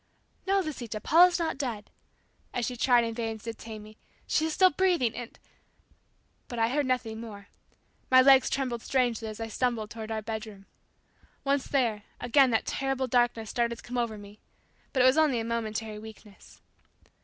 [0.47, 1.91] "No, Lisita; Paula's not dead,"
[2.55, 5.37] as she tried in vain to detain me; "She is still breathing and"
[6.47, 7.49] but I heard nothing more.
[8.09, 10.65] My legs trembled strangely as I stumbled toward our bedroom.
[11.43, 14.39] Once there, again that terrible darkness started to come over me,
[14.91, 16.63] but it was only a momentary weakness.